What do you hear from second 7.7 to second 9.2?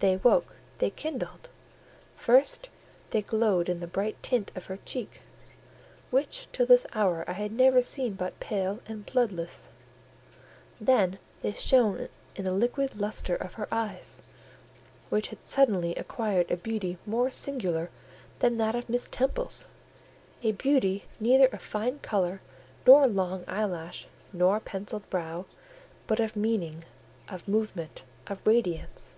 seen but pale and